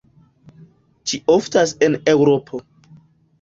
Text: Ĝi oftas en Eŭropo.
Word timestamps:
Ĝi 1.11 1.19
oftas 1.33 1.75
en 1.89 1.99
Eŭropo. 2.15 2.63